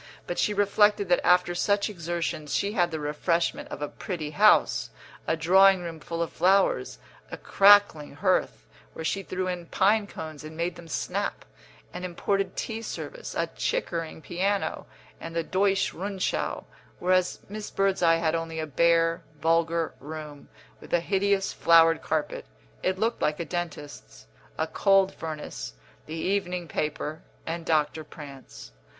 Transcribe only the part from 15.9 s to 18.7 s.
Rundschau; whereas Miss Birdseye had only a